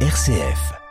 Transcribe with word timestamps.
RCF. 0.00 0.85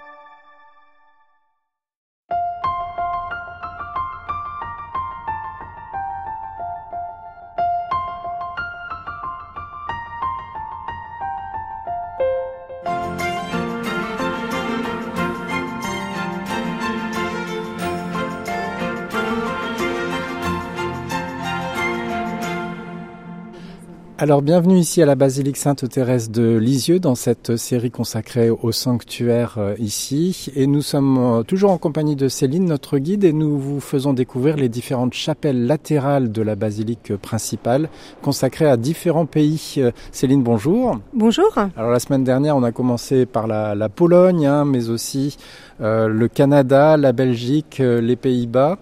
Alors 24.18 24.42
bienvenue 24.42 24.78
ici 24.78 25.02
à 25.02 25.06
la 25.06 25.16
basilique 25.16 25.58
Sainte-Thérèse 25.58 26.32
de 26.32 26.56
Lisieux 26.56 27.00
dans 27.00 27.16
cette 27.16 27.58
série 27.58 27.92
consacrée 27.92 28.50
au 28.50 28.72
sanctuaire 28.72 29.56
euh, 29.58 29.76
ici 29.78 30.54
et 30.56 30.68
nous 30.68 30.82
sommes 30.82 31.18
euh, 31.18 31.44
toujours 31.44 31.72
en 31.72 31.78
compagnie 31.78 32.16
de 32.16 32.30
Céline 32.30 32.64
notre 32.64 32.98
guide 32.98 33.26
et 33.26 33.34
nous 33.34 33.60
vous 33.60 33.82
faisons 33.82 34.14
découvrir 34.14 34.56
les 34.56 34.70
différentes 34.70 35.14
chapelles 35.14 35.66
latérales 35.68 36.32
de 36.32 36.42
la 36.42 36.56
basilique 36.56 37.14
principale 37.18 37.90
consacrées 38.22 38.70
à 38.70 38.78
différents 38.78 39.26
pays. 39.26 39.76
Euh, 39.80 39.92
Céline 40.14 40.44
bonjour. 40.44 40.98
Bonjour. 41.14 41.54
Alors 41.76 41.92
la 41.92 42.00
semaine 42.00 42.24
dernière 42.24 42.56
on 42.56 42.64
a 42.64 42.72
commencé 42.72 43.26
par 43.26 43.48
la, 43.48 43.76
la 43.76 43.90
Pologne 43.90 44.48
hein, 44.48 44.64
mais 44.64 44.88
aussi 44.88 45.36
euh, 45.82 46.08
le 46.08 46.30
Canada, 46.30 46.96
la 46.96 47.12
Belgique, 47.12 47.80
les 47.80 48.16
Pays-Bas. 48.16 48.78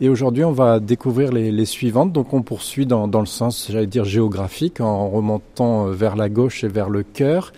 Et 0.00 0.08
aujourd'hui, 0.08 0.44
on 0.44 0.52
va 0.52 0.78
découvrir 0.78 1.32
les, 1.32 1.50
les, 1.50 1.64
suivantes. 1.64 2.12
Donc, 2.12 2.34
on 2.34 2.42
poursuit 2.42 2.86
dans, 2.86 3.08
dans 3.08 3.20
le 3.20 3.26
sens, 3.26 3.68
j'allais 3.70 3.86
dire, 3.86 4.04
géographique, 4.04 4.80
en 4.80 5.08
remontant 5.08 5.86
vers 5.86 6.16
la 6.16 6.28
gauche 6.28 6.64
et 6.64 6.68
vers 6.68 6.90
le 6.90 7.02
cœur. 7.02 7.52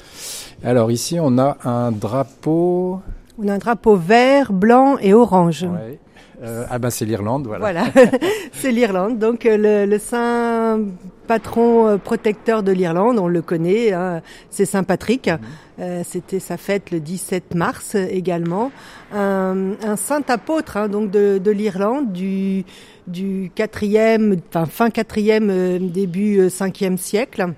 Alors 0.65 0.91
ici, 0.91 1.19
on 1.21 1.39
a 1.39 1.57
un 1.65 1.93
drapeau. 1.93 3.01
On 3.39 3.49
a 3.49 3.55
un 3.55 3.59
drapeau 3.59 3.97
vert, 3.97 4.53
blanc 4.53 4.99
et 4.99 5.15
orange. 5.15 5.65
Ouais. 5.65 5.99
Euh, 6.43 6.65
ah 6.71 6.79
ben 6.79 6.91
c'est 6.91 7.05
l'Irlande, 7.05 7.47
voilà. 7.47 7.73
Voilà, 7.73 8.09
c'est 8.53 8.71
l'Irlande. 8.71 9.19
Donc 9.19 9.45
euh, 9.45 9.57
le, 9.57 9.91
le, 9.91 9.99
saint 9.99 10.81
patron 11.27 11.89
euh, 11.89 11.97
protecteur 11.97 12.63
de 12.63 12.71
l'Irlande, 12.71 13.19
on 13.19 13.27
le 13.27 13.43
connaît, 13.43 13.93
hein, 13.93 14.23
c'est 14.51 14.65
Saint 14.65 14.85
Patrick. 14.85 15.29
Mmh. 15.29 15.39
Euh, 15.81 16.03
C'était 16.05 16.39
sa 16.39 16.57
fête 16.57 16.91
le 16.91 17.01
17 17.01 17.55
mars 17.55 17.95
également. 17.97 18.71
Un, 19.13 19.73
un 19.83 19.97
saint 19.97 20.23
apôtre 20.29 20.77
hein, 20.77 20.89
donc 20.89 21.11
de, 21.11 21.39
de 21.39 21.51
l'Irlande 21.51 22.13
du 22.13 22.65
du 23.07 23.51
quatrième, 23.55 24.37
enfin 24.51 24.67
fin 24.67 24.91
quatrième, 24.91 25.89
début 25.89 26.51
cinquième 26.51 26.99
siècle. 26.99 27.55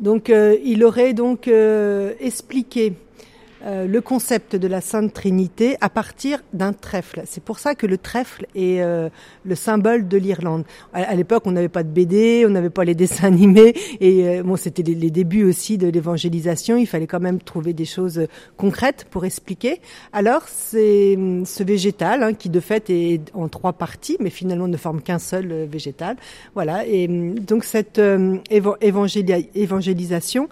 Donc 0.00 0.32
il 0.64 0.82
aurait 0.82 1.12
donc 1.12 1.48
expliqué 2.18 2.94
euh, 3.64 3.86
le 3.86 4.00
concept 4.00 4.56
de 4.56 4.66
la 4.66 4.80
Sainte 4.80 5.12
Trinité 5.12 5.76
à 5.80 5.88
partir 5.88 6.40
d'un 6.52 6.72
trèfle. 6.72 7.22
C'est 7.26 7.42
pour 7.42 7.58
ça 7.58 7.74
que 7.74 7.86
le 7.86 7.98
trèfle 7.98 8.46
est 8.54 8.82
euh, 8.82 9.08
le 9.44 9.54
symbole 9.54 10.08
de 10.08 10.16
l'Irlande. 10.16 10.64
À, 10.92 11.14
l'époque, 11.14 11.44
on 11.46 11.52
n'avait 11.52 11.68
pas 11.68 11.82
de 11.82 11.88
BD, 11.88 12.44
on 12.46 12.50
n'avait 12.50 12.70
pas 12.70 12.84
les 12.84 12.94
dessins 12.94 13.26
animés, 13.28 13.74
et 14.00 14.28
euh, 14.28 14.42
bon, 14.42 14.56
c'était 14.56 14.82
les, 14.82 15.10
débuts 15.10 15.44
aussi 15.44 15.78
de 15.78 15.88
l'évangélisation. 15.88 16.76
Il 16.76 16.86
fallait 16.86 17.06
quand 17.06 17.20
même 17.20 17.40
trouver 17.40 17.72
des 17.72 17.84
choses 17.84 18.26
concrètes 18.56 19.06
pour 19.10 19.24
expliquer. 19.24 19.80
Alors, 20.12 20.42
c'est 20.48 21.18
ce 21.44 21.62
végétal 21.62 22.22
hein, 22.22 22.34
qui 22.34 22.48
de 22.48 22.60
fait 22.60 22.90
est 22.90 23.20
en 23.34 23.48
trois 23.48 23.72
parties, 23.72 24.16
mais 24.20 24.30
finalement 24.30 24.68
ne 24.68 24.76
forme 24.76 25.02
qu'un 25.02 25.18
seul 25.18 25.52
euh, 25.52 25.66
végétal. 25.70 26.16
Voilà. 26.54 26.86
Et 26.86 27.06
donc 27.08 27.64
cette 27.64 27.98
euh, 27.98 28.38
évangélisation, 28.50 30.48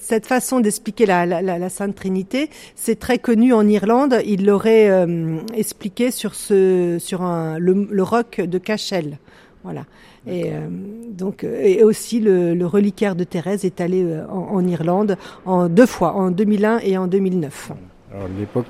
cette 0.00 0.26
façon 0.26 0.60
d'expliquer 0.60 1.06
la 1.06 1.68
Sainte 1.68 1.94
Trinité 1.94 2.45
c'est 2.74 2.98
très 2.98 3.18
connu 3.18 3.52
en 3.52 3.66
Irlande. 3.66 4.16
Il 4.24 4.46
l'aurait 4.46 4.90
euh, 4.90 5.38
expliqué 5.54 6.10
sur 6.10 6.34
ce, 6.34 6.96
sur 7.00 7.22
un, 7.22 7.58
le, 7.58 7.86
le 7.90 8.02
roc 8.02 8.40
de 8.40 8.58
Cachel. 8.58 9.18
Voilà. 9.64 9.84
Et 10.26 10.52
euh, 10.52 10.68
donc, 11.10 11.44
et 11.44 11.82
aussi 11.84 12.20
le, 12.20 12.54
le, 12.54 12.66
reliquaire 12.66 13.14
de 13.14 13.24
Thérèse 13.24 13.64
est 13.64 13.80
allé 13.80 14.02
euh, 14.02 14.26
en, 14.28 14.56
en, 14.56 14.66
Irlande 14.66 15.16
en 15.44 15.68
deux 15.68 15.86
fois, 15.86 16.14
en 16.14 16.30
2001 16.30 16.80
et 16.80 16.98
en 16.98 17.06
2009. 17.06 17.72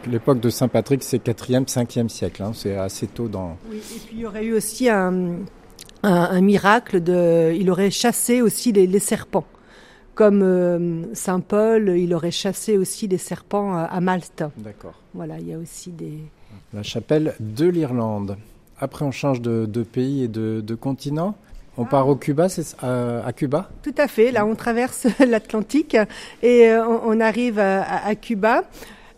l'époque, 0.06 0.40
de 0.40 0.50
Saint 0.50 0.68
Patrick, 0.68 1.02
c'est 1.02 1.24
4e, 1.24 1.66
5e 1.66 2.08
siècle. 2.08 2.42
Hein, 2.42 2.52
c'est 2.54 2.76
assez 2.76 3.06
tôt 3.06 3.28
dans. 3.28 3.56
Oui, 3.70 3.78
et 3.78 3.98
puis 4.00 4.16
il 4.16 4.20
y 4.20 4.26
aurait 4.26 4.44
eu 4.44 4.52
aussi 4.54 4.90
un, 4.90 5.36
un, 6.02 6.12
un 6.12 6.40
miracle 6.42 7.02
de, 7.02 7.54
il 7.54 7.70
aurait 7.70 7.90
chassé 7.90 8.42
aussi 8.42 8.72
les, 8.72 8.86
les 8.86 8.98
serpents 8.98 9.44
comme 10.16 10.42
euh, 10.42 11.14
Saint 11.14 11.38
Paul, 11.38 11.90
il 11.96 12.12
aurait 12.12 12.32
chassé 12.32 12.76
aussi 12.76 13.06
les 13.06 13.18
serpents 13.18 13.74
à, 13.76 13.82
à 13.82 14.00
Malte. 14.00 14.42
D'accord. 14.56 14.94
Voilà, 15.14 15.38
il 15.38 15.46
y 15.46 15.52
a 15.52 15.58
aussi 15.58 15.92
des. 15.92 16.18
La 16.74 16.82
chapelle 16.82 17.34
de 17.38 17.66
l'Irlande. 17.66 18.36
Après, 18.80 19.04
on 19.04 19.12
change 19.12 19.40
de, 19.40 19.66
de 19.66 19.82
pays 19.84 20.24
et 20.24 20.28
de, 20.28 20.60
de 20.60 20.74
continent. 20.74 21.36
On 21.78 21.84
ah. 21.84 21.88
part 21.88 22.08
au 22.08 22.16
Cuba, 22.16 22.48
c'est 22.48 22.76
à, 22.82 23.24
à, 23.24 23.32
Cuba? 23.32 23.70
Tout 23.82 23.94
à 23.98 24.08
fait. 24.08 24.32
Là, 24.32 24.46
on 24.46 24.54
traverse 24.54 25.06
l'Atlantique 25.26 25.96
et 26.42 26.68
euh, 26.68 26.84
on, 26.86 27.20
arrive 27.20 27.58
à, 27.58 27.82
à, 27.82 28.14
Cuba. 28.14 28.64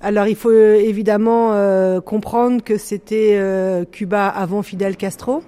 Alors, 0.01 0.27
il 0.27 0.37
faut 0.37 0.51
euh, 0.51 0.77
évidemment 0.77 1.53
euh, 1.53 2.01
comprendre 2.01 2.63
que 2.63 2.79
c'était 2.79 3.37
euh, 3.39 3.85
Cuba 3.85 4.29
avant 4.29 4.63
Fidel 4.63 4.97
Castro. 4.97 5.43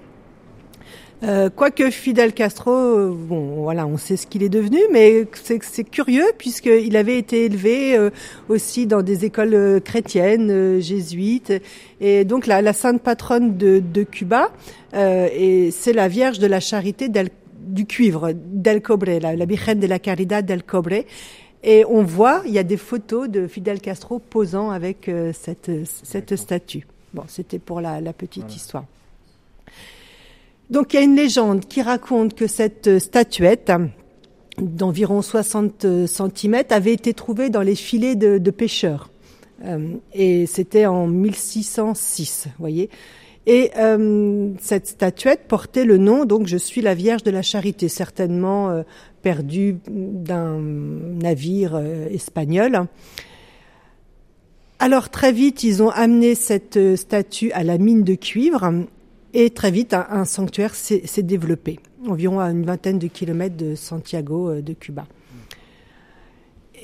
Euh, 1.23 1.51
quoique 1.55 1.91
Fidel 1.91 2.33
Castro, 2.33 2.71
euh, 2.71 3.15
bon, 3.15 3.61
voilà, 3.61 3.85
on 3.85 3.97
sait 3.97 4.17
ce 4.17 4.25
qu'il 4.25 4.41
est 4.41 4.49
devenu, 4.49 4.79
mais 4.91 5.27
c'est 5.33 5.83
curieux 5.83 6.25
puisqu'il 6.39 6.97
avait 6.97 7.19
été 7.19 7.45
élevé 7.45 7.95
euh, 7.95 8.09
aussi 8.49 8.87
dans 8.87 9.03
des 9.03 9.23
écoles 9.23 9.53
euh, 9.53 9.79
chrétiennes, 9.79 10.49
euh, 10.49 10.79
jésuites, 10.79 11.53
et 11.99 12.25
donc 12.25 12.47
la, 12.47 12.63
la 12.63 12.73
sainte 12.73 13.03
patronne 13.03 13.55
de, 13.55 13.79
de 13.79 14.01
Cuba, 14.01 14.51
et 14.93 15.69
c'est 15.71 15.93
la 15.93 16.07
Vierge 16.07 16.39
de 16.39 16.47
la 16.47 16.59
Charité 16.59 17.07
du 17.07 17.85
cuivre, 17.85 18.31
del 18.33 18.81
Cobre, 18.81 19.19
la, 19.21 19.35
la 19.35 19.45
Virgen 19.45 19.79
de 19.79 19.87
la 19.87 19.99
Caridad 19.99 20.43
del 20.43 20.63
Cobre. 20.63 21.05
Et 21.63 21.85
on 21.87 22.01
voit, 22.01 22.41
il 22.47 22.51
y 22.51 22.57
a 22.57 22.63
des 22.63 22.77
photos 22.77 23.29
de 23.29 23.47
Fidel 23.47 23.79
Castro 23.79 24.17
posant 24.17 24.71
avec 24.71 25.09
cette, 25.33 25.71
cette 25.85 26.35
statue. 26.35 26.87
Bon, 27.13 27.23
c'était 27.27 27.59
pour 27.59 27.79
la, 27.79 28.01
la 28.01 28.11
petite 28.11 28.43
voilà. 28.43 28.55
histoire. 28.55 28.85
Donc 30.71 30.93
il 30.93 30.97
y 30.97 30.99
a 30.99 31.03
une 31.03 31.15
légende 31.15 31.65
qui 31.67 31.81
raconte 31.81 32.33
que 32.33 32.47
cette 32.47 32.99
statuette 32.99 33.71
d'environ 34.57 35.21
60 35.21 35.85
cm 36.07 36.63
avait 36.69 36.93
été 36.93 37.13
trouvée 37.13 37.49
dans 37.49 37.61
les 37.61 37.75
filets 37.75 38.15
de, 38.15 38.51
pêcheurs. 38.51 39.09
Euh, 39.65 39.95
et 40.13 40.47
c'était 40.47 40.85
en 40.85 41.07
1606, 41.07 42.47
voyez. 42.57 42.89
Et 43.47 43.71
euh, 43.77 44.51
cette 44.59 44.87
statuette 44.87 45.41
portait 45.47 45.85
le 45.85 45.97
nom, 45.97 46.25
donc 46.25 46.47
je 46.47 46.57
suis 46.57 46.81
la 46.81 46.93
Vierge 46.93 47.23
de 47.23 47.31
la 47.31 47.41
Charité, 47.41 47.89
certainement 47.89 48.69
euh, 48.69 48.83
perdue 49.21 49.77
d'un 49.89 50.59
navire 50.59 51.75
euh, 51.75 52.07
espagnol. 52.09 52.85
Alors 54.77 55.09
très 55.09 55.31
vite, 55.31 55.63
ils 55.63 55.81
ont 55.81 55.89
amené 55.89 56.35
cette 56.35 56.77
euh, 56.77 56.95
statue 56.95 57.51
à 57.51 57.63
la 57.63 57.77
mine 57.77 58.03
de 58.03 58.15
cuivre 58.15 58.71
et 59.33 59.49
très 59.49 59.71
vite, 59.71 59.93
un, 59.93 60.25
sanctuaire 60.25 60.75
s'est 60.75 61.23
développé, 61.23 61.79
environ 62.07 62.39
à 62.39 62.49
une 62.49 62.65
vingtaine 62.65 62.99
de 62.99 63.07
kilomètres 63.07 63.55
de 63.55 63.75
Santiago 63.75 64.49
euh, 64.49 64.61
de 64.61 64.73
Cuba. 64.73 65.05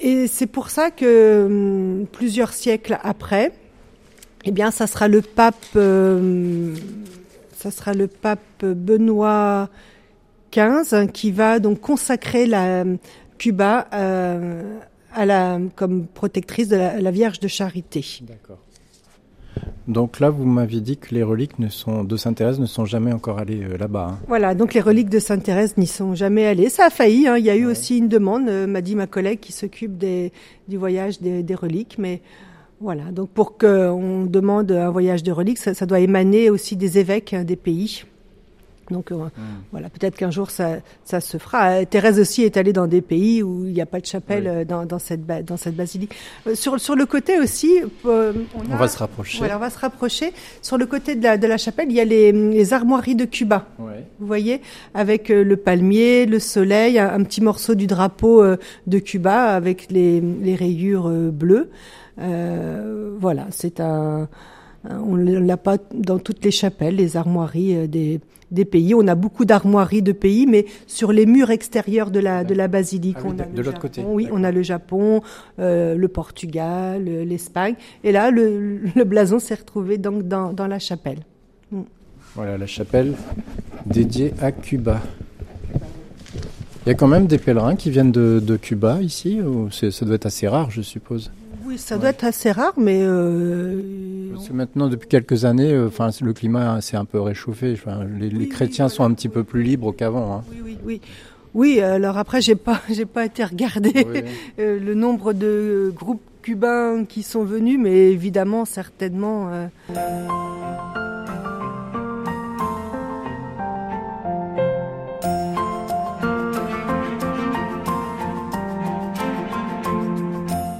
Et 0.01 0.27
c'est 0.27 0.47
pour 0.47 0.69
ça 0.69 0.91
que 0.91 1.45
hum, 1.45 2.07
plusieurs 2.11 2.53
siècles 2.53 2.99
après, 3.03 3.51
eh 4.45 4.51
bien, 4.51 4.71
ça 4.71 4.87
sera 4.87 5.07
le 5.07 5.21
pape, 5.21 5.55
euh, 5.75 6.73
ça 7.57 7.71
sera 7.71 7.93
le 7.93 8.07
pape 8.07 8.63
Benoît 8.63 9.69
XV 10.53 11.11
qui 11.11 11.31
va 11.31 11.59
donc 11.59 11.81
consacrer 11.81 12.45
la 12.45 12.85
Cuba 13.37 13.87
euh, 13.93 14.79
à 15.13 15.25
la 15.25 15.59
comme 15.75 16.07
protectrice 16.07 16.69
de 16.69 16.77
la, 16.77 17.01
la 17.01 17.11
Vierge 17.11 17.39
de 17.39 17.47
Charité. 17.47 18.05
D'accord. 18.21 18.59
Donc 19.87 20.19
là, 20.19 20.29
vous 20.29 20.45
m'aviez 20.45 20.81
dit 20.81 20.97
que 20.97 21.13
les 21.13 21.23
reliques 21.23 21.59
ne 21.59 21.69
sont, 21.69 22.03
de 22.03 22.17
Sainte-Thérèse 22.17 22.59
ne 22.59 22.65
sont 22.65 22.85
jamais 22.85 23.13
encore 23.13 23.39
allées 23.39 23.63
euh, 23.63 23.77
là-bas. 23.77 24.09
Hein. 24.11 24.19
Voilà, 24.27 24.55
donc 24.55 24.73
les 24.73 24.81
reliques 24.81 25.09
de 25.09 25.19
Sainte-Thérèse 25.19 25.77
n'y 25.77 25.87
sont 25.87 26.15
jamais 26.15 26.45
allées. 26.45 26.69
Ça 26.69 26.85
a 26.85 26.89
failli, 26.89 27.27
hein. 27.27 27.37
il 27.37 27.45
y 27.45 27.49
a 27.49 27.55
eu 27.55 27.65
ouais. 27.65 27.71
aussi 27.71 27.97
une 27.97 28.07
demande, 28.07 28.49
euh, 28.49 28.67
m'a 28.67 28.81
dit 28.81 28.95
ma 28.95 29.07
collègue 29.07 29.39
qui 29.39 29.51
s'occupe 29.51 29.97
du 29.97 30.77
voyage 30.77 31.21
des, 31.21 31.43
des, 31.43 31.55
reliques, 31.55 31.95
mais 31.97 32.21
voilà, 32.81 33.05
donc 33.11 33.29
pour 33.29 33.57
qu'on 33.57 34.25
demande 34.25 34.71
un 34.71 34.89
voyage 34.89 35.23
de 35.23 35.31
reliques, 35.31 35.57
ça, 35.57 35.73
ça, 35.73 35.85
doit 35.85 35.99
émaner 35.99 36.49
aussi 36.49 36.75
des 36.75 36.99
évêques 36.99 37.33
hein, 37.33 37.43
des 37.43 37.55
pays. 37.55 38.03
Donc 38.91 39.11
euh, 39.11 39.15
voilà, 39.71 39.89
peut-être 39.89 40.15
qu'un 40.15 40.31
jour 40.31 40.49
ça, 40.49 40.77
ça 41.03 41.19
se 41.19 41.37
fera. 41.37 41.85
Thérèse 41.85 42.19
aussi 42.19 42.43
est 42.43 42.57
allée 42.57 42.73
dans 42.73 42.87
des 42.87 43.01
pays 43.01 43.43
où 43.43 43.65
il 43.65 43.73
n'y 43.73 43.81
a 43.81 43.85
pas 43.85 43.99
de 43.99 44.05
chapelle 44.05 44.47
euh, 44.47 44.65
dans, 44.65 44.85
dans, 44.85 44.99
cette 44.99 45.25
dans 45.25 45.57
cette 45.57 45.75
basilique. 45.75 46.15
Euh, 46.47 46.55
sur 46.55 46.79
sur 46.79 46.95
le 46.95 47.05
côté 47.05 47.39
aussi, 47.39 47.81
on, 48.05 48.75
va 48.75 48.87
se 48.87 48.97
rapprocher. 48.97 49.39
Voilà, 49.39 49.57
on 49.57 49.59
va 49.59 49.69
se 49.69 49.79
rapprocher. 49.79 50.33
Sur 50.61 50.77
le 50.77 50.85
côté 50.85 51.15
de 51.15 51.23
la 51.23 51.37
de 51.37 51.47
la 51.47 51.57
chapelle, 51.57 51.87
il 51.89 51.95
y 51.95 51.99
a 51.99 52.05
les, 52.05 52.31
les 52.31 52.73
armoiries 52.73 53.15
de 53.15 53.25
Cuba. 53.25 53.67
Vous 53.77 54.27
voyez, 54.27 54.61
avec 54.93 55.29
le 55.29 55.57
palmier, 55.57 56.25
le 56.25 56.39
soleil, 56.39 56.99
un, 56.99 57.23
petit 57.23 57.41
morceau 57.41 57.75
du 57.75 57.87
drapeau 57.87 58.43
de 58.87 58.99
Cuba 58.99 59.55
avec 59.55 59.91
les 59.91 60.21
les 60.21 60.55
rayures 60.55 61.09
bleues. 61.09 61.69
voilà, 62.17 63.47
c'est 63.49 63.79
un 63.79 64.29
on 64.89 65.17
ne 65.17 65.39
l'a 65.39 65.57
pas 65.57 65.77
dans 65.93 66.19
toutes 66.19 66.45
les 66.45 66.51
chapelles, 66.51 66.95
les 66.95 67.17
armoiries 67.17 67.89
des, 67.89 68.21
des 68.51 68.65
pays. 68.65 68.93
On 68.95 69.07
a 69.07 69.15
beaucoup 69.15 69.45
d'armoiries 69.45 70.01
de 70.01 70.11
pays, 70.11 70.45
mais 70.45 70.65
sur 70.87 71.11
les 71.11 71.25
murs 71.25 71.51
extérieurs 71.51 72.11
de 72.11 72.19
la, 72.19 72.43
de 72.43 72.53
la 72.53 72.67
basilique, 72.67 73.17
ah 73.19 73.27
on 73.27 73.39
a 73.39 73.45
de 73.45 73.61
l'autre 73.61 73.79
côté. 73.79 74.03
Oui, 74.07 74.27
on 74.31 74.43
a 74.43 74.51
le 74.51 74.63
Japon, 74.63 75.21
euh, 75.59 75.95
le 75.95 76.07
Portugal, 76.07 77.03
l'Espagne. 77.03 77.75
Et 78.03 78.11
là, 78.11 78.31
le, 78.31 78.79
le 78.95 79.03
blason 79.03 79.39
s'est 79.39 79.55
retrouvé 79.55 79.97
donc 79.97 80.27
dans, 80.27 80.53
dans 80.53 80.67
la 80.67 80.79
chapelle. 80.79 81.19
Mm. 81.71 81.81
Voilà, 82.35 82.57
la 82.57 82.67
chapelle 82.67 83.15
dédiée 83.85 84.33
à 84.41 84.51
Cuba. 84.51 85.01
Il 86.85 86.89
y 86.89 86.91
a 86.91 86.95
quand 86.95 87.07
même 87.07 87.27
des 87.27 87.37
pèlerins 87.37 87.75
qui 87.75 87.89
viennent 87.89 88.13
de, 88.13 88.41
de 88.41 88.55
Cuba 88.55 89.01
ici, 89.01 89.41
ou 89.41 89.69
ça 89.71 90.05
doit 90.05 90.15
être 90.15 90.25
assez 90.25 90.47
rare, 90.47 90.71
je 90.71 90.81
suppose? 90.81 91.31
Oui, 91.65 91.77
ça 91.77 91.97
doit 91.97 92.09
être 92.09 92.23
assez 92.23 92.49
rare, 92.49 92.75
mais 92.77 93.01
euh, 93.01 93.81
maintenant, 94.53 94.87
depuis 94.87 95.07
quelques 95.07 95.45
années, 95.45 95.73
euh, 95.73 95.87
enfin, 95.87 96.09
le 96.21 96.33
climat 96.33 96.81
s'est 96.81 96.97
un 96.97 97.05
peu 97.05 97.19
réchauffé. 97.19 97.73
Enfin, 97.73 98.05
les, 98.19 98.47
chrétiens 98.47 98.89
sont 98.89 99.03
un 99.03 99.13
petit 99.13 99.29
peu 99.29 99.43
plus 99.43 99.63
libres 99.63 99.93
qu'avant. 99.95 100.37
Hein. 100.37 100.43
Oui, 100.51 100.61
oui, 100.63 100.77
oui. 100.83 101.01
Oui, 101.53 101.79
alors 101.79 102.17
après, 102.17 102.41
j'ai 102.41 102.55
pas, 102.55 102.81
j'ai 102.89 103.05
pas 103.05 103.25
été 103.25 103.43
regarder 103.43 104.05
euh, 104.59 104.79
le 104.79 104.93
nombre 104.93 105.33
de 105.33 105.91
groupes 105.95 106.21
cubains 106.41 107.05
qui 107.05 107.23
sont 107.23 107.43
venus, 107.43 107.79
mais 107.79 108.11
évidemment, 108.11 108.65
certainement. 108.65 109.51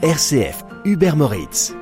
RCF 0.04 0.64
Hubert 0.86 1.18
Moritz. 1.18 1.74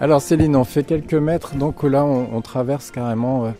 Alors 0.00 0.22
Céline, 0.22 0.54
on 0.54 0.62
fait 0.62 0.84
quelques 0.84 1.14
mètres, 1.14 1.56
donc 1.56 1.82
là 1.82 2.04
on, 2.04 2.40
traverse 2.40 2.92
carrément 2.92 3.46
euh, 3.46 3.50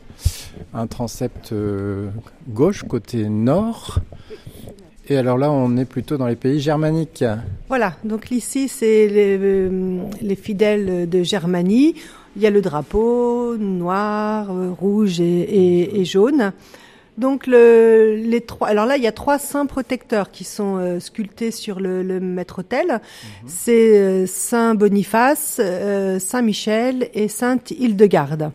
un 0.73 0.87
transept 0.87 1.51
euh, 1.51 2.11
gauche 2.49 2.85
côté 2.85 3.29
nord. 3.29 3.99
Et 5.09 5.17
alors 5.17 5.37
là 5.37 5.51
on 5.51 5.77
est 5.77 5.85
plutôt 5.85 6.17
dans 6.17 6.29
les 6.29 6.37
pays 6.37 6.61
germaniques. 6.61 7.25
Voilà, 7.67 7.95
donc 8.05 8.31
ici 8.31 8.69
c'est 8.69 9.09
les, 9.09 9.37
euh, 9.37 10.37
fidèles 10.41 11.09
de 11.09 11.25
Germanie. 11.25 11.97
Il 12.37 12.43
y 12.43 12.47
a 12.47 12.51
le 12.51 12.63
drapeau 12.63 13.57
noir, 13.57 14.47
rouge 14.79 15.21
et 15.21 16.05
jaune. 16.05 16.53
Donc 17.19 17.49
le, 17.49 18.15
les 18.15 18.41
trois. 18.41 18.69
Alors 18.69 18.87
là, 18.87 18.97
il 18.97 19.03
y 19.03 19.09
a 19.09 19.13
trois 19.13 19.39
saints 19.39 19.67
protecteurs 19.67 20.31
qui 20.31 20.45
sont 20.45 20.77
euh, 20.77 21.01
sculptés 21.01 21.51
sur 21.51 21.81
le, 21.81 22.03
le 22.05 22.21
maître-autel. 22.21 22.87
Mhm. 22.87 23.01
C'est 23.49 23.99
euh, 23.99 24.27
Saint 24.27 24.77
Boniface, 24.77 25.61
euh, 25.63 26.21
Saint 26.21 26.43
Michel 26.43 27.11
et 27.15 27.27
Sainte 27.29 27.73
Hildegarde. 27.73 28.53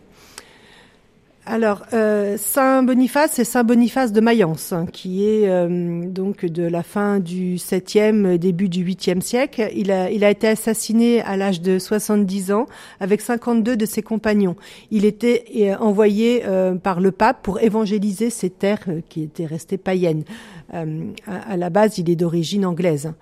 Alors, 1.46 1.82
euh, 1.92 2.38
Saint 2.38 2.82
Boniface, 2.82 3.32
c'est 3.34 3.44
Saint 3.44 3.64
Boniface 3.64 4.12
de 4.12 4.20
Mayence, 4.22 4.72
hein, 4.72 4.86
qui 4.90 5.26
est 5.26 5.46
euh, 5.46 6.08
donc 6.08 6.46
de 6.46 6.62
la 6.62 6.82
fin 6.82 7.20
du 7.20 7.56
7e, 7.56 8.38
début 8.38 8.70
du 8.70 8.82
8e 8.82 9.20
siècle. 9.20 9.68
Il 9.76 9.90
a, 9.90 10.10
il 10.10 10.24
a 10.24 10.30
été 10.30 10.48
assassiné 10.48 11.20
à 11.20 11.36
l'âge 11.36 11.60
de 11.60 11.78
70 11.78 12.50
ans 12.52 12.66
avec 12.98 13.20
52 13.20 13.76
de 13.76 13.84
ses 13.84 14.00
compagnons. 14.00 14.56
Il 14.90 15.04
était 15.04 15.44
euh, 15.56 15.76
envoyé 15.76 16.42
par 16.82 17.00
le 17.00 17.10
pape 17.12 17.42
pour 17.42 17.60
évangéliser 17.60 18.30
ces 18.30 18.48
terres 18.48 18.86
qui 19.10 19.22
étaient 19.22 19.46
restées 19.46 19.76
païennes. 19.76 20.24
À, 20.72 21.56
la 21.56 21.70
base, 21.70 21.98
il 21.98 22.08
est 22.08 22.16
d'origine 22.16 22.64
anglaise. 22.64 23.12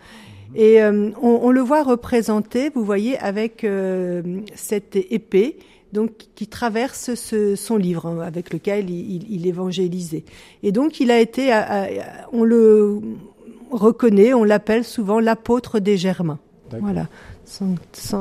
Et 0.54 0.82
on, 0.82 1.12
on, 1.22 1.50
le 1.50 1.60
voit 1.60 1.82
représenté, 1.82 2.70
vous 2.74 2.84
voyez, 2.84 3.19
avec 3.19 3.66
cette 4.54 4.96
épée 4.96 5.56
donc 5.93 6.11
qui 6.35 6.47
traverse 6.47 7.15
ce, 7.15 7.56
son 7.56 7.77
livre 7.77 8.06
hein, 8.06 8.21
avec 8.21 8.53
lequel 8.53 8.91
il, 8.91 9.31
il, 9.31 9.47
évangélisait. 9.47 10.25
Et 10.62 10.73
donc 10.73 11.00
il 11.00 11.11
a 11.11 11.21
été, 11.21 11.53
on 12.33 12.44
le 12.44 13.00
reconnaît, 13.71 14.35
on 14.35 14.44
l'appelle 14.44 14.85
souvent 14.85 15.21
l'apôtre 15.21 15.79
des 15.79 15.97
Germains. 15.97 16.39
Voilà. 16.81 17.09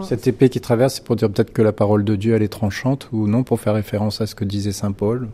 Cette 0.03 0.27
épée 0.27 0.49
qui 0.49 0.59
traverse, 0.59 0.95
c'est 0.95 1.03
pour 1.03 1.15
dire 1.15 1.29
peut-être 1.29 1.53
que 1.53 1.61
la 1.61 1.71
parole 1.71 2.03
de 2.03 2.15
Dieu 2.15 2.35
elle 2.35 2.43
est 2.43 2.49
tranchante 2.49 3.07
ou 3.13 3.27
non 3.27 3.43
pour 3.43 3.59
faire 3.59 3.73
référence 3.73 4.19
à 4.19 4.27
ce 4.27 4.35
que 4.35 4.43
disait 4.43 4.73
saint 4.73 4.91
Paul? 4.91 5.29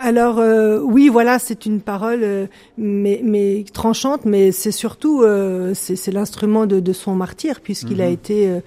Alors 0.00 0.38
euh, 0.38 0.80
oui, 0.80 1.08
voilà, 1.08 1.38
c'est 1.38 1.66
une 1.66 1.80
parole, 1.80 2.20
euh, 2.22 2.46
mais, 2.78 3.20
mais, 3.22 3.64
tranchante, 3.72 4.24
mais 4.24 4.50
c'est 4.50 4.72
surtout 4.72 5.22
euh, 5.22 5.72
c'est 5.74 6.10
l'instrument 6.10 6.66
de, 6.66 6.80
de, 6.80 6.92
son 6.92 7.14
martyr 7.14 7.60
puisqu'il 7.60 8.00
a 8.00 8.06
mhm. 8.06 8.12
été 8.12 8.60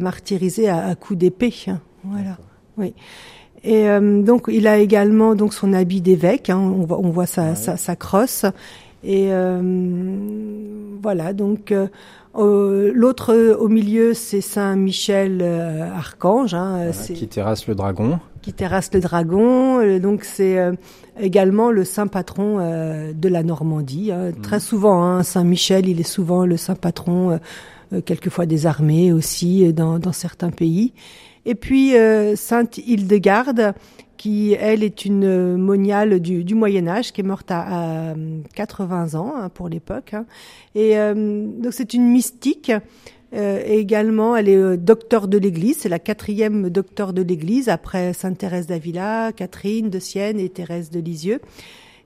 martyrisé 0.00 0.68
à, 0.68 0.88
à 0.88 0.94
coups 0.94 1.18
d'épée. 1.18 1.54
Hein. 1.68 1.80
Voilà. 2.10 2.36
Oui. 2.76 2.94
Et 3.64 3.88
euh, 3.88 4.22
donc 4.22 4.46
il 4.48 4.66
a 4.66 4.78
également 4.78 5.34
donc 5.34 5.52
son 5.52 5.72
habit 5.72 6.00
d'évêque. 6.00 6.50
Hein, 6.50 6.58
on 6.58 6.84
voit, 6.84 6.98
on 6.98 7.10
voit 7.10 7.26
sa, 7.26 7.54
sa, 7.54 7.76
sa, 7.76 7.96
crosse. 7.96 8.44
Et 9.02 9.28
euh, 9.30 9.60
voilà. 11.02 11.32
Donc 11.32 11.72
euh, 11.72 12.92
l'autre 12.94 13.34
au 13.58 13.68
milieu, 13.68 14.14
c'est 14.14 14.40
Saint 14.40 14.76
Michel 14.76 15.42
Archange. 15.42 16.54
Hein, 16.54 16.90
qui 16.92 17.28
terrasse 17.28 17.66
le 17.66 17.74
dragon. 17.74 18.20
Qui 18.46 18.52
terrasse 18.52 18.94
le 18.94 19.00
dragon. 19.00 19.98
donc 19.98 20.22
c'est 20.22 20.56
également 21.18 21.72
le 21.72 21.84
saint 21.84 22.06
patron 22.06 22.58
de 23.12 23.28
la 23.28 23.42
Normandie. 23.42 24.12
Hein. 24.12 24.30
Mmh. 24.30 24.40
Très 24.40 24.60
souvent, 24.60 25.02
hein, 25.02 25.24
Saint 25.24 25.42
Michel, 25.42 25.88
il 25.88 25.98
est 25.98 26.04
souvent 26.04 26.46
le 26.46 26.56
saint 26.56 26.76
patron. 26.76 27.40
quelquefois 28.04 28.46
des 28.46 28.66
armées 28.66 29.12
aussi 29.12 29.72
dans, 29.72 29.98
dans 29.98 30.12
certains 30.12 30.50
pays. 30.50 30.92
Et 31.46 31.54
puis 31.54 31.96
euh, 31.96 32.34
Sainte 32.34 32.78
Hildegarde, 32.78 33.72
qui 34.16 34.54
elle 34.58 34.82
est 34.82 35.04
une 35.04 35.56
moniale 35.56 36.18
du, 36.20 36.42
du 36.42 36.54
Moyen 36.56 36.88
Âge, 36.88 37.12
qui 37.12 37.20
est 37.20 37.24
morte 37.24 37.50
à, 37.50 38.14
80 38.54 39.14
ans 39.14 39.32
hein, 39.36 39.48
pour 39.48 39.68
l'époque. 39.68 40.12
Hein. 40.12 40.26
Et 40.74 40.98
euh, 40.98 41.14
donc 41.14 41.72
c'est 41.72 41.94
une 41.94 42.10
mystique. 42.10 42.72
Euh, 43.34 43.60
et 43.66 43.78
également, 43.78 44.36
elle 44.36 44.48
est 44.48 44.56
euh, 44.56 44.76
docteur 44.76 45.28
de 45.28 45.38
l'Église. 45.38 45.78
C'est 45.80 45.88
la 45.88 45.98
quatrième 45.98 46.70
docteur 46.70 47.12
de 47.12 47.22
l'Église 47.22 47.68
après 47.68 48.12
Sainte 48.12 48.38
Thérèse 48.38 48.66
d'Avila, 48.66 49.32
Catherine 49.32 49.90
de 49.90 49.98
Sienne 49.98 50.38
et 50.38 50.48
Thérèse 50.48 50.90
de 50.90 51.00
Lisieux. 51.00 51.40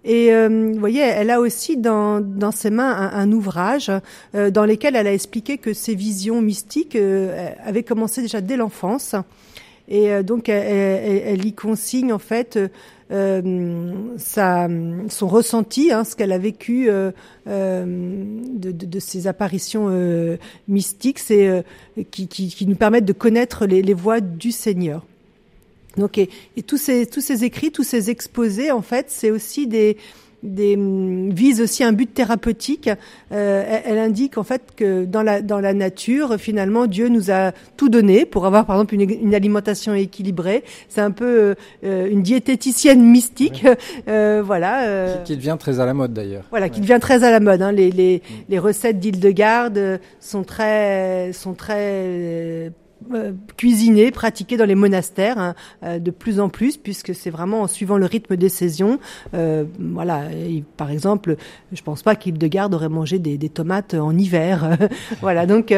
Et 0.05 0.33
euh, 0.33 0.71
vous 0.73 0.81
voyez, 0.81 1.01
elle 1.01 1.31
a 1.31 1.41
aussi 1.41 1.77
dans, 1.77 2.21
dans 2.21 2.53
ses 2.53 2.71
mains 2.71 3.11
un, 3.13 3.33
ouvrage 3.33 3.91
euh, 4.35 4.51
dans 4.51 4.65
lequel 4.65 4.97
elle 4.97 5.07
a 5.07 5.13
expliqué 5.13 5.59
que 5.59 5.75
ses 5.75 5.95
visions 5.95 6.41
mystiques 6.41 6.97
euh, 6.97 7.51
avaient 7.65 7.83
commencé 7.83 8.23
déjà 8.23 8.41
dès 8.41 8.57
l'enfance. 8.57 9.15
Et 9.89 10.23
donc, 10.23 10.49
elle, 10.49 11.23
elle, 11.27 11.45
y 11.45 11.53
consigne 11.53 12.13
en 12.13 12.21
fait 12.21 12.61
sa, 13.11 14.69
son 15.09 15.29
ressenti, 15.29 15.93
hein, 15.93 16.05
ce 16.05 16.15
qu'elle 16.15 16.33
a 16.33 16.39
vécu 16.39 16.87
de, 16.87 17.13
de, 17.47 18.71
de, 18.71 18.99
ces 19.01 19.27
apparitions 19.27 20.39
mystiques, 20.69 21.21
qui, 22.11 22.67
nous 22.67 22.77
permettent 22.77 23.05
de 23.05 23.13
connaître 23.13 23.67
les, 23.67 23.83
les 23.83 23.95
voies 23.95 24.21
du 24.21 24.53
Seigneur. 24.53 25.05
Donc, 25.97 26.21
tous 26.67 26.77
ces 26.77 27.07
tous 27.07 27.21
ces 27.21 27.45
écrits, 27.45 27.73
tous 27.73 27.83
ces 27.83 28.11
exposés, 28.11 28.71
en 28.71 28.83
fait, 28.83 29.07
c'est 29.09 29.31
aussi 29.31 29.67
des 29.67 29.97
des 30.43 30.77
mm, 30.77 31.31
vise 31.33 31.61
aussi 31.61 31.85
un 31.85 31.93
but 31.93 32.13
thérapeutique. 32.13 32.91
Euh, 33.33 33.81
elle, 33.85 33.99
indique 33.99 34.39
en 34.39 34.45
fait 34.45 34.63
que 34.77 35.05
dans 35.05 35.23
la 35.23 35.43
dans 35.43 35.61
la 35.61 35.75
nature, 35.75 36.37
finalement, 36.39 36.87
Dieu 36.87 37.09
nous 37.09 37.31
a 37.31 37.53
tout 37.77 37.89
donné 37.89 38.25
pour 38.25 38.47
avoir 38.47 38.67
par 38.67 38.77
exemple 38.77 38.95
une, 38.95 39.11
une 39.11 39.35
alimentation 39.35 39.95
équilibrée. 39.95 40.65
C'est 40.89 41.01
un 41.01 41.11
peu 41.11 41.55
euh, 41.85 42.11
une 42.11 42.23
diététicienne 42.23 43.03
mystique, 43.03 43.65
euh, 44.09 44.43
voilà. 44.45 44.85
Euh, 44.85 45.17
qui, 45.19 45.33
qui, 45.33 45.37
devient 45.37 45.57
très 45.59 45.81
à 45.81 45.87
la 45.87 45.95
mode 45.95 46.13
d'ailleurs. 46.13 46.45
Voilà, 46.51 46.69
qui 46.69 46.81
devient 46.81 46.99
très 47.01 47.25
à 47.25 47.31
la 47.31 47.41
mode. 47.41 47.63
Hein. 47.63 47.73
Les 47.73 47.91
les, 47.91 48.19
mm. 48.19 48.35
les 48.49 48.59
recettes 48.59 48.99
d'Île-de-Garde 48.99 50.01
sont 50.21 50.43
très 50.43 51.33
sont 51.33 51.55
très 51.55 52.73
euh, 53.13 53.33
cuisiner, 53.57 54.11
pratiquer 54.11 54.57
dans 54.57 54.65
les 54.65 54.75
monastères 54.75 55.39
hein, 55.39 55.55
euh, 55.83 55.99
de 55.99 56.11
plus 56.11 56.39
en 56.39 56.49
plus, 56.49 56.77
puisque 56.77 57.15
c'est 57.15 57.31
vraiment 57.31 57.63
en 57.63 57.67
suivant 57.67 57.99
le 57.99 58.07
rythme 58.07 58.37
des 58.37 58.49
saisons. 58.49 58.99
Euh, 59.35 59.65
voilà, 59.79 60.25
par 60.77 60.91
exemple, 60.91 61.37
je 61.73 61.83
pense 61.83 62.03
pas 62.03 62.15
qu'Hildegarde 62.15 62.75
aurait 62.75 62.89
mangé 62.89 63.19
des, 63.19 63.39
des, 63.39 63.49
tomates 63.49 63.95
en 63.95 64.17
hiver. 64.17 64.77
voilà, 65.21 65.47
donc 65.47 65.75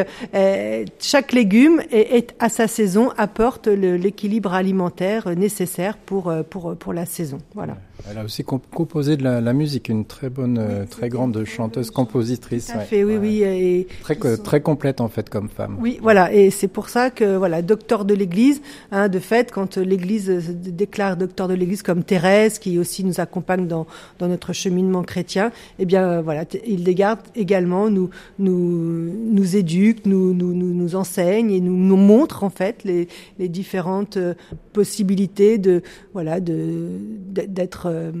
chaque 0.99 1.31
légume 1.31 1.81
est, 1.91 2.35
à 2.39 2.49
sa 2.49 2.67
saison 2.67 3.11
apporte 3.17 3.67
l'équilibre 3.67 4.53
alimentaire 4.53 5.35
nécessaire 5.35 5.97
pour 5.97 6.33
pour 6.49 6.75
pour 6.75 6.93
la 6.93 7.05
saison. 7.05 7.39
Voilà. 7.55 7.77
Elle 8.09 8.17
a 8.17 8.23
aussi 8.23 8.43
composé 8.43 9.15
de 9.17 9.23
la, 9.23 9.53
musique, 9.53 9.87
une 9.89 10.05
très 10.05 10.29
bonne, 10.29 10.85
très 10.89 11.09
grande 11.09 11.43
chanteuse, 11.45 11.89
compositrice. 11.89 12.67
Tout 12.67 12.77
à 12.77 12.81
fait, 12.81 13.03
oui, 13.03 13.17
oui. 13.17 13.43
Et 13.43 13.87
très, 14.01 14.15
très 14.37 14.61
complète 14.61 14.99
en 14.99 15.07
fait 15.07 15.29
comme 15.29 15.49
femme. 15.49 15.77
Oui, 15.79 15.99
voilà, 16.01 16.33
et 16.33 16.49
c'est 16.49 16.67
pour 16.67 16.89
ça 16.89 17.09
que 17.09 17.37
voilà, 17.37 17.61
docteur 17.61 18.05
de 18.05 18.13
l'Église, 18.13 18.61
hein, 18.91 19.07
de 19.07 19.19
fait, 19.19 19.51
quand 19.51 19.77
l'Église 19.77 20.29
déclare 20.29 21.15
docteur 21.17 21.47
de 21.47 21.53
l'Église 21.53 21.81
comme 21.81 22.03
Thérèse, 22.03 22.59
qui 22.59 22.77
aussi 22.77 23.03
nous 23.03 23.19
accompagne 23.19 23.67
dans, 23.67 23.87
dans 24.19 24.27
notre 24.27 24.53
cheminement 24.53 25.03
chrétien, 25.03 25.51
eh 25.79 25.85
bien 25.85 26.21
voilà, 26.21 26.43
Hildegarde 26.65 27.19
également 27.35 27.89
nous 27.89 28.09
nous 28.39 29.11
nous 29.31 29.55
éduque, 29.55 30.05
nous 30.05 30.33
nous 30.33 30.53
nous, 30.53 30.95
enseigne 30.95 31.51
et 31.51 31.59
nous 31.59 31.75
nous 31.75 31.95
montre 31.95 32.43
en 32.43 32.49
fait 32.49 32.83
les, 32.83 33.07
les 33.39 33.49
différentes 33.49 34.17
euh, 34.17 34.33
possibilités 34.73 35.57
de 35.57 35.81
voilà 36.13 36.39
de 36.39 36.89
d'être 37.31 37.87
euh, 37.93 38.11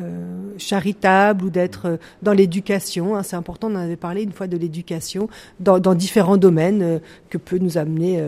euh, 0.00 0.54
charitable 0.58 1.44
ou 1.44 1.50
d'être 1.50 1.86
euh, 1.86 1.96
dans 2.22 2.32
l'éducation. 2.32 3.16
Hein, 3.16 3.22
c'est 3.22 3.36
important, 3.36 3.68
on 3.70 3.74
en 3.74 3.80
avait 3.80 3.96
parlé 3.96 4.22
une 4.22 4.32
fois 4.32 4.46
de 4.46 4.56
l'éducation 4.56 5.28
dans, 5.60 5.78
dans, 5.78 5.94
différents 5.94 6.36
domaines 6.36 7.00
que 7.30 7.38
peut 7.38 7.58
nous 7.58 7.78
amener 7.78 8.22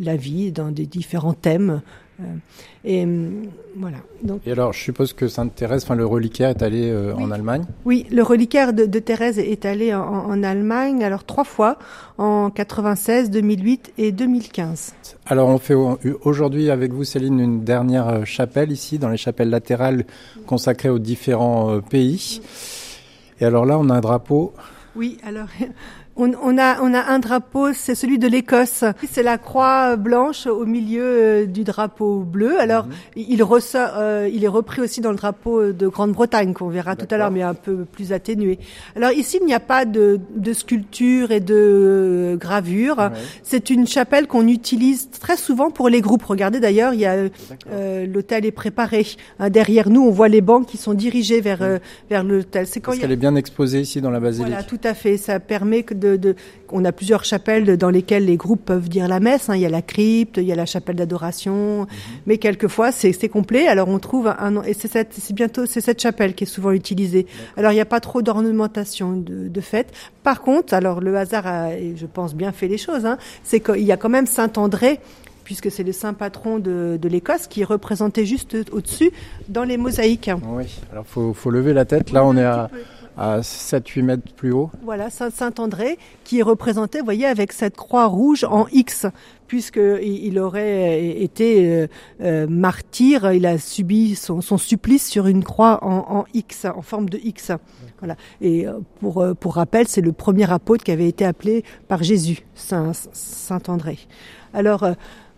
la 0.00 0.16
vie, 0.16 0.50
dans 0.52 0.70
des 0.70 0.86
différents 0.86 1.34
thèmes. 1.34 1.82
Et 2.84 3.06
voilà. 3.76 3.98
Donc, 4.22 4.40
et 4.46 4.52
alors, 4.52 4.72
je 4.72 4.80
suppose 4.80 5.12
que 5.12 5.28
Sainte 5.28 5.54
Thérèse, 5.54 5.84
enfin 5.84 5.94
le 5.94 6.06
reliquaire 6.06 6.50
est 6.50 6.62
allé 6.62 6.92
en 7.16 7.30
Allemagne. 7.30 7.64
Oui, 7.84 8.06
le 8.10 8.22
reliquaire 8.22 8.72
de, 8.72 8.86
de 8.86 8.98
Thérèse 8.98 9.38
est 9.38 9.64
allé 9.64 9.94
en, 9.94 10.02
en, 10.02 10.42
Allemagne, 10.42 11.04
alors 11.04 11.24
trois 11.24 11.44
fois, 11.44 11.78
en 12.18 12.50
96, 12.50 13.30
2008 13.30 13.92
et 13.98 14.12
2015. 14.12 14.94
Alors, 15.26 15.48
on 15.48 15.58
fait 15.58 15.74
aujourd'hui 16.24 16.70
avec 16.70 16.92
vous, 16.92 17.04
Céline, 17.04 17.38
une 17.38 17.64
dernière 17.64 18.26
chapelle 18.26 18.72
ici, 18.72 18.98
dans 18.98 19.08
les 19.08 19.16
chapelles 19.16 19.50
latérales 19.50 20.04
consacrées 20.46 20.88
aux 20.88 20.98
différents 20.98 21.80
pays. 21.80 22.40
Et 23.40 23.44
alors 23.44 23.66
là, 23.66 23.78
on 23.78 23.88
a 23.90 23.94
un 23.94 24.00
drapeau. 24.00 24.52
Oui, 24.94 25.18
alors 25.24 25.48
on, 26.16 26.32
on, 26.42 26.58
a, 26.58 26.80
on 26.82 26.92
a 26.92 27.02
un 27.02 27.18
drapeau, 27.18 27.72
c'est 27.72 27.94
celui 27.94 28.18
de 28.18 28.28
l'Écosse. 28.28 28.84
C'est 29.10 29.22
la 29.22 29.38
croix 29.38 29.96
blanche 29.96 30.46
au 30.46 30.66
milieu 30.66 31.02
euh, 31.02 31.46
du 31.46 31.64
drapeau 31.64 32.20
bleu. 32.20 32.60
Alors, 32.60 32.86
mhm. 32.86 32.92
il, 33.16 33.42
ressort, 33.42 33.92
euh, 33.96 34.28
il 34.32 34.44
est 34.44 34.48
repris 34.48 34.82
aussi 34.82 35.00
dans 35.00 35.10
le 35.10 35.16
drapeau 35.16 35.72
de 35.72 35.88
Grande-Bretagne, 35.88 36.52
qu'on 36.52 36.68
verra 36.68 36.96
tout 36.96 37.06
à 37.10 37.16
l'heure, 37.16 37.30
mais 37.30 37.42
un 37.42 37.54
peu 37.54 37.84
plus 37.84 38.12
atténué. 38.12 38.58
Alors 38.94 39.12
ici, 39.12 39.38
il 39.40 39.46
n'y 39.46 39.54
a 39.54 39.60
pas 39.60 39.84
de, 39.84 40.20
de 40.36 40.52
sculpture 40.52 41.30
et 41.30 41.40
de 41.40 41.54
euh, 41.54 42.36
gravure. 42.36 43.10
C'est 43.42 43.70
une 43.70 43.86
chapelle 43.86 44.26
qu'on 44.26 44.48
utilise 44.48 45.10
très 45.10 45.36
souvent 45.36 45.70
pour 45.70 45.88
les 45.88 46.00
groupes. 46.00 46.24
Regardez 46.24 46.60
d'ailleurs, 46.60 46.92
il 46.94 47.00
y 47.00 47.06
a 47.06 47.16
euh, 47.70 48.06
l'hôtel 48.06 48.44
est 48.44 48.52
préparé. 48.52 49.06
Hein, 49.38 49.48
derrière 49.48 49.88
nous, 49.88 50.02
on 50.02 50.10
voit 50.10 50.28
les 50.28 50.40
bancs 50.40 50.66
qui 50.66 50.76
sont 50.76 50.94
dirigés 50.94 51.40
vers, 51.40 51.78
vers 52.10 52.22
l'hôtel. 52.22 52.66
C'est 52.66 52.80
quand 52.80 52.92
Parce 52.92 52.98
qu'elle 52.98 53.12
est 53.12 53.16
bien 53.16 53.34
exposée 53.34 53.80
ici 53.80 54.00
dans 54.00 54.10
la 54.10 54.20
basilique. 54.20 54.48
Voilà, 54.48 54.62
tout 54.62 54.80
à 54.84 54.94
fait. 54.94 55.16
Ça 55.16 55.40
permet 55.40 55.82
que 55.82 55.94
de, 56.02 56.36
on 56.70 56.84
a 56.84 56.92
plusieurs 56.92 57.24
chapelles 57.24 57.76
dans 57.76 57.90
lesquelles 57.90 58.24
les 58.24 58.36
groupes 58.36 58.64
peuvent 58.64 58.88
dire 58.88 59.08
la 59.08 59.20
messe. 59.20 59.48
Hein. 59.48 59.56
Il 59.56 59.62
y 59.62 59.66
a 59.66 59.70
la 59.70 59.82
crypte, 59.82 60.38
il 60.38 60.44
y 60.44 60.52
a 60.52 60.54
la 60.54 60.66
chapelle 60.66 60.96
d'adoration, 60.96 61.82
mhm. 61.82 61.86
mais 62.26 62.38
quelquefois 62.38 62.92
c'est 62.92 63.28
complet. 63.28 63.68
Alors 63.68 63.88
on 63.88 63.98
trouve 63.98 64.28
un 64.28 64.62
et 64.62 64.74
c'est 64.74 64.88
cette 64.88 65.12
c'est 65.12 65.34
bientôt 65.34 65.66
c'est 65.66 65.80
cette 65.80 66.00
chapelle 66.00 66.34
qui 66.34 66.44
est 66.44 66.46
souvent 66.46 66.72
utilisée. 66.72 67.26
Alors 67.56 67.72
il 67.72 67.76
n'y 67.76 67.80
a 67.80 67.86
pas 67.86 68.00
trop 68.00 68.22
d'ornementation 68.22 69.12
de, 69.12 69.48
de 69.48 69.60
fait. 69.60 69.92
Par 70.22 70.42
contre, 70.42 70.74
alors 70.74 71.00
le 71.00 71.16
hasard 71.16 71.46
a, 71.46 71.70
je 71.70 72.06
pense 72.06 72.34
bien 72.34 72.52
fait 72.52 72.68
les 72.68 72.78
choses. 72.78 73.06
Hein, 73.06 73.18
c'est 73.42 73.60
qu'il 73.60 73.82
y 73.82 73.92
a 73.92 73.96
quand 73.96 74.08
même 74.08 74.26
Saint 74.26 74.52
André 74.56 75.00
puisque 75.44 75.70
c'est 75.70 75.82
le 75.82 75.92
saint 75.92 76.14
patron 76.14 76.58
de, 76.58 76.98
de 77.00 77.08
l'Écosse 77.08 77.46
qui 77.46 77.62
est 77.62 77.64
représenté 77.64 78.26
juste 78.26 78.56
au-dessus 78.72 79.10
dans 79.48 79.64
les 79.64 79.76
mosaïques. 79.76 80.30
Oui, 80.46 80.64
alors 80.92 81.04
faut, 81.06 81.34
faut 81.34 81.50
lever 81.50 81.72
la 81.72 81.84
tête. 81.84 82.12
Là, 82.12 82.24
on 82.24 82.36
est 82.36 82.44
à, 82.44 82.70
à 83.16 83.40
7-8 83.40 84.02
mètres 84.02 84.34
plus 84.34 84.52
haut. 84.52 84.70
Voilà, 84.82 85.10
Saint-André, 85.10 85.98
qui 86.24 86.40
est 86.40 86.42
représenté, 86.42 86.98
vous 86.98 87.04
voyez, 87.04 87.26
avec 87.26 87.52
cette 87.52 87.76
croix 87.76 88.06
rouge 88.06 88.44
en 88.44 88.66
X, 88.72 89.06
puisqu'il 89.46 90.38
aurait 90.38 91.20
été 91.20 91.68
euh, 91.68 91.86
euh, 92.22 92.46
martyr, 92.46 93.32
il 93.32 93.46
a 93.46 93.58
subi 93.58 94.14
son, 94.14 94.40
supplice 94.40 95.08
sur 95.08 95.26
une 95.26 95.44
croix 95.44 95.78
en, 95.82 96.24
X, 96.32 96.64
en 96.64 96.82
forme 96.82 97.08
de 97.08 97.18
X. 97.22 97.52
Voilà. 97.98 98.16
Et 98.40 98.66
euh, 98.66 98.78
pour, 99.00 99.24
pour 99.38 99.54
rappel, 99.54 99.88
c'est 99.88 100.00
le 100.00 100.12
premier 100.12 100.50
apôtre 100.50 100.84
qui 100.84 100.90
avait 100.90 101.08
été 101.08 101.24
appelé 101.24 101.64
par 101.88 102.02
Jésus, 102.02 102.46
Saint-André. 102.54 103.98
Alors, 104.54 104.86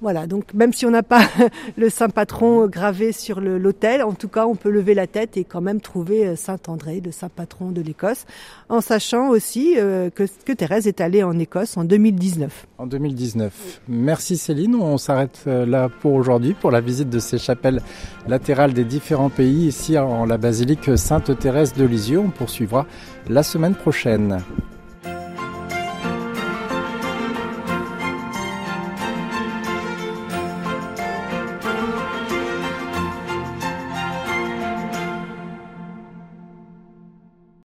voilà, 0.05 0.27
donc 0.27 0.53
même 0.53 0.75
si 0.75 0.85
on 0.85 0.91
n'a 0.91 1.03
pas 1.03 1.23
le 1.79 1.89
Saint 1.89 2.11
Patron 2.11 2.67
gravé 2.67 3.11
sur 3.11 3.41
l'autel, 3.41 4.03
en 4.03 4.13
tout 4.13 4.29
cas 4.29 4.45
on 4.45 4.55
peut 4.55 4.69
lever 4.69 4.93
la 4.93 5.07
tête 5.07 5.39
et 5.39 5.45
quand 5.45 5.63
même 5.63 5.81
trouver 5.81 6.27
euh, 6.27 6.37
Saint 6.37 6.59
André, 6.69 7.01
le 7.03 7.11
Saint 7.11 7.31
Patron 7.31 7.71
de 7.71 7.81
l'Écosse, 7.81 8.27
en 8.69 8.83
sachant 8.83 9.31
aussi 9.31 9.77
euh, 9.79 10.11
que, 10.11 10.25
que, 10.45 10.53
Thérèse 10.53 10.87
est 10.87 11.01
allée 11.01 11.23
en 11.23 11.39
Écosse 11.39 11.79
en 11.79 11.85
2019. 11.85 12.67
En 12.77 12.87
2019. 12.87 13.81
Merci 13.89 14.37
Céline, 14.37 14.75
on 14.75 14.99
s'arrête 14.99 15.41
euh, 15.47 15.65
là 15.65 15.89
pour 15.89 16.13
aujourd'hui 16.13 16.53
pour 16.53 16.71
la 16.71 16.83
visite 16.83 17.09
de 17.09 17.19
ces 17.19 17.39
chapelles 17.39 17.81
latérales 18.29 18.75
des 18.75 18.85
différents 18.85 19.31
pays 19.31 19.69
ici 19.69 19.97
en 19.97 20.27
la 20.27 20.37
basilique 20.37 20.99
Sainte 20.99 21.39
Thérèse 21.39 21.73
de 21.73 21.87
Lisieux. 21.87 22.19
On 22.19 22.29
poursuivra 22.29 22.85
la 23.31 23.43
semaine 23.43 23.75
prochaine. 23.75 24.43